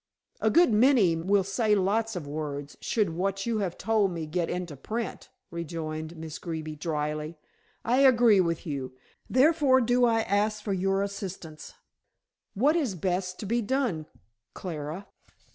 "A 0.39 0.49
good 0.49 0.73
many 0.73 1.15
will 1.15 1.43
say 1.43 1.75
lots 1.75 2.15
of 2.15 2.25
words, 2.25 2.75
should 2.81 3.11
what 3.11 3.45
you 3.45 3.59
have 3.59 3.77
told 3.77 4.09
me 4.09 4.25
get 4.25 4.49
into 4.49 4.75
print," 4.75 5.29
rejoined 5.51 6.17
Miss 6.17 6.39
Greeby 6.39 6.75
dryly. 6.77 7.37
"I 7.85 7.97
agree 7.99 8.41
with 8.41 8.65
you. 8.65 8.93
Therefore 9.29 9.79
do 9.79 10.05
I 10.05 10.21
ask 10.21 10.63
for 10.63 10.73
your 10.73 11.03
assistance. 11.03 11.75
What 12.55 12.75
is 12.75 12.95
best 12.95 13.37
to 13.41 13.45
be 13.45 13.61
done, 13.61 14.07
Clara?" 14.55 15.05